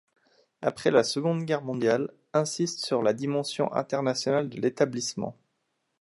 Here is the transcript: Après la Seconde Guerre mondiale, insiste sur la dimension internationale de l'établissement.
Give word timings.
Après 0.63 0.89
la 0.89 1.03
Seconde 1.03 1.43
Guerre 1.43 1.61
mondiale, 1.61 2.09
insiste 2.33 2.83
sur 2.83 3.03
la 3.03 3.13
dimension 3.13 3.71
internationale 3.71 4.49
de 4.49 4.59
l'établissement. 4.59 5.37